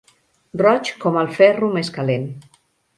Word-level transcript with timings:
Roig 0.61 0.89
com 1.05 1.21
el 1.23 1.31
ferro 1.37 1.73
més 1.79 1.95
calent. 2.01 2.29